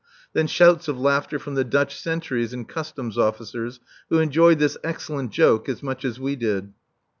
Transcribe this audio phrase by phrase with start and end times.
[0.33, 5.31] Then shouts of laughter from the Dutch sentries and Customs officers, who enjoyed this excellent
[5.31, 6.73] joke as much as we did.